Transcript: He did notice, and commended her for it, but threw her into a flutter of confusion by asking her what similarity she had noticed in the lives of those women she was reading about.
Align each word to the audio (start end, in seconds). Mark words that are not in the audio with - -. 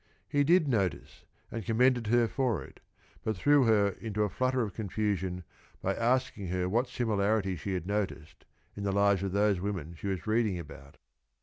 He 0.27 0.43
did 0.43 0.67
notice, 0.67 1.25
and 1.51 1.63
commended 1.63 2.07
her 2.07 2.27
for 2.27 2.63
it, 2.63 2.79
but 3.23 3.37
threw 3.37 3.65
her 3.65 3.89
into 3.89 4.23
a 4.23 4.29
flutter 4.31 4.63
of 4.63 4.73
confusion 4.73 5.43
by 5.79 5.93
asking 5.93 6.47
her 6.47 6.67
what 6.67 6.87
similarity 6.89 7.55
she 7.55 7.75
had 7.75 7.85
noticed 7.85 8.45
in 8.75 8.81
the 8.83 8.91
lives 8.93 9.21
of 9.21 9.31
those 9.31 9.59
women 9.61 9.93
she 9.93 10.07
was 10.07 10.25
reading 10.25 10.57
about. 10.57 10.97